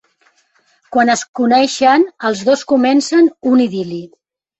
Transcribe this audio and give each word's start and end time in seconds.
Quan 0.95 1.11
es 1.13 1.21
coneixen, 1.39 2.05
els 2.29 2.41
dos 2.47 2.63
comencen 2.73 3.29
un 3.53 3.63
idil·li. 3.67 4.01